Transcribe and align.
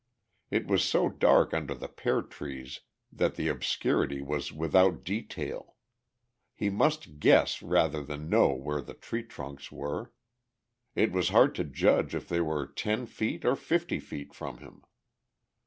It 0.49 0.65
was 0.65 0.83
so 0.83 1.09
dark 1.09 1.53
under 1.53 1.75
the 1.75 1.87
pear 1.87 2.23
trees 2.23 2.79
that 3.11 3.35
the 3.35 3.47
obscurity 3.49 4.19
was 4.19 4.51
without 4.51 5.03
detail; 5.03 5.75
he 6.55 6.71
must 6.71 7.19
guess 7.19 7.61
rather 7.61 8.03
than 8.03 8.27
know 8.27 8.51
where 8.55 8.81
the 8.81 8.95
tree 8.95 9.21
trunks 9.21 9.71
were; 9.71 10.11
it 10.95 11.11
was 11.11 11.29
hard 11.29 11.53
to 11.53 11.63
judge 11.63 12.15
if 12.15 12.27
they 12.27 12.41
were 12.41 12.65
ten 12.65 13.05
feet 13.05 13.45
or 13.45 13.55
fifty 13.55 13.99
feet 13.99 14.33
from 14.33 14.57
him. 14.57 14.81